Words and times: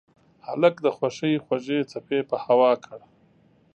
هلک 0.47 0.75
د 0.85 0.87
خوښۍ 0.97 1.33
خوږې 1.45 1.79
څپې 1.91 2.19
په 2.29 2.35
هوا 2.45 2.71
کړ. 2.85 2.99